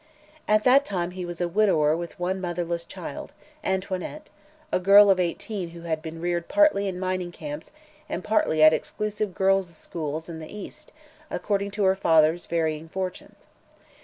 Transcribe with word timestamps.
At 0.47 0.63
that 0.63 0.83
time 0.83 1.11
he 1.11 1.25
was 1.25 1.41
a 1.41 1.47
widower 1.47 1.95
with 1.95 2.19
one 2.19 2.41
motherless 2.41 2.83
child 2.83 3.33
Antoinette 3.63 4.31
a 4.71 4.79
girl 4.79 5.11
of 5.11 5.19
eighteen 5.19 5.69
who 5.77 5.81
had 5.81 6.01
been 6.01 6.19
reared 6.19 6.47
partly 6.47 6.87
in 6.87 6.99
mining 6.99 7.31
camps 7.31 7.71
and 8.09 8.23
partly 8.23 8.63
at 8.63 8.73
exclusive 8.73 9.35
girls' 9.35 9.75
schools 9.77 10.27
in 10.27 10.39
the 10.39 10.51
East, 10.51 10.91
according 11.29 11.69
to 11.69 11.83
her 11.83 11.95
father's 11.95 12.47
varying 12.47 12.89
fortunes. 12.89 13.47